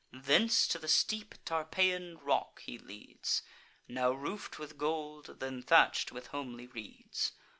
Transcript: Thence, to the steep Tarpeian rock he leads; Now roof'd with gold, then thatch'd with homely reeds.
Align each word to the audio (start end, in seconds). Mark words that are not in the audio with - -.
Thence, 0.11 0.65
to 0.69 0.79
the 0.79 0.87
steep 0.87 1.35
Tarpeian 1.45 2.17
rock 2.17 2.61
he 2.65 2.79
leads; 2.79 3.43
Now 3.87 4.09
roof'd 4.09 4.57
with 4.57 4.75
gold, 4.75 5.35
then 5.39 5.61
thatch'd 5.61 6.09
with 6.09 6.25
homely 6.33 6.65
reeds. 6.65 7.33